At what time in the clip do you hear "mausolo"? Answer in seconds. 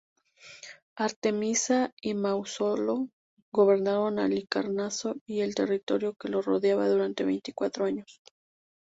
2.15-3.09